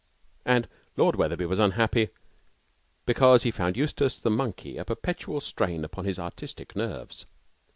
[0.45, 2.09] And Lord Wetherby was unhappy
[3.05, 7.27] because he found Eustace, the monkey, a perpetual strain upon his artistic nerves.